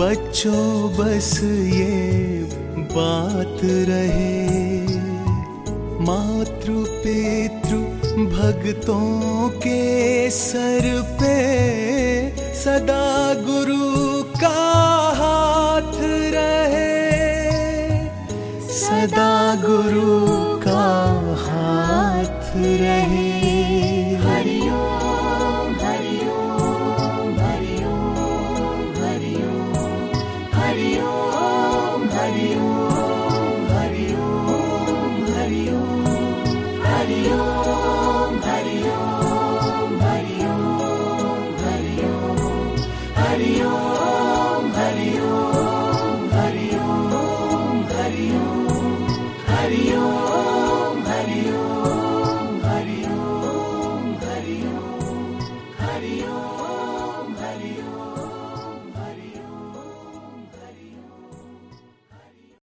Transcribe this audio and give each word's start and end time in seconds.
बच्चों 0.00 0.90
बस 0.90 1.40
ये 1.44 2.37
बात 2.98 3.60
रहे। 3.64 4.38
मातृ 6.00 6.74
पितृ 7.02 7.76
भक्तों 8.32 9.48
के 9.48 9.82
सर 10.30 10.86
पे 11.20 11.36
सदा 12.54 13.34
गुरु 13.34 14.22
का 14.40 14.60
हाथ 15.20 15.96
रहे। 16.34 16.94
सदा 18.78 19.54
गुरु 19.54 20.18
का 20.58 20.86
हाथ 21.46 22.56
रहे। 22.56 23.27